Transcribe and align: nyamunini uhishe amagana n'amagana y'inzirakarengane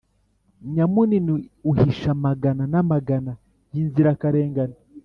nyamunini 0.73 1.33
uhishe 1.69 2.07
amagana 2.15 2.63
n'amagana 2.71 3.31
y'inzirakarengane 3.73 4.77